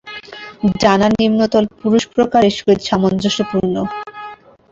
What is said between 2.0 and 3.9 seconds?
প্রকারের সহিত সামঞ্জস্যপূর্ণ।